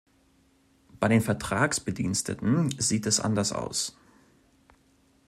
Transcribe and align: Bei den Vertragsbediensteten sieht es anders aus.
Bei 0.99 1.07
den 1.09 1.21
Vertragsbediensteten 1.21 2.73
sieht 2.79 3.05
es 3.05 3.19
anders 3.19 3.53
aus. 3.53 3.95